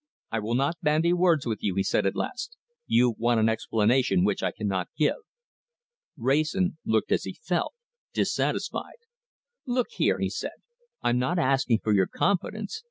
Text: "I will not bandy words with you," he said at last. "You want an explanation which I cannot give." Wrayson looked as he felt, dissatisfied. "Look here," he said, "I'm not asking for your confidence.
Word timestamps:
"I 0.31 0.39
will 0.39 0.55
not 0.55 0.81
bandy 0.81 1.13
words 1.13 1.45
with 1.45 1.61
you," 1.61 1.75
he 1.75 1.83
said 1.83 2.07
at 2.07 2.15
last. 2.15 2.57
"You 2.87 3.13
want 3.19 3.39
an 3.39 3.47
explanation 3.49 4.23
which 4.25 4.41
I 4.41 4.49
cannot 4.51 4.89
give." 4.97 5.17
Wrayson 6.17 6.79
looked 6.83 7.11
as 7.11 7.25
he 7.25 7.33
felt, 7.39 7.75
dissatisfied. 8.11 8.97
"Look 9.67 9.89
here," 9.91 10.17
he 10.17 10.31
said, 10.31 10.57
"I'm 11.03 11.19
not 11.19 11.37
asking 11.37 11.81
for 11.83 11.93
your 11.93 12.07
confidence. 12.07 12.79